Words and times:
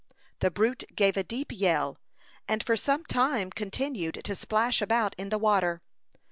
The 0.39 0.49
brute 0.49 0.83
gave 0.95 1.15
a 1.15 1.23
deep 1.23 1.51
yell, 1.51 1.99
and 2.47 2.63
for 2.63 2.75
some 2.75 3.05
time 3.05 3.51
continued 3.51 4.21
to 4.23 4.33
splash 4.35 4.81
about 4.81 5.13
in 5.15 5.29
the 5.29 5.37
water. 5.37 5.83